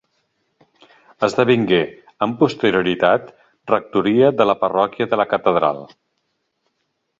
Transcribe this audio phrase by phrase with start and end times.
[1.27, 1.81] Esdevingué,
[2.27, 3.29] amb posterioritat,
[3.75, 5.85] rectoria de la parròquia de la catedral.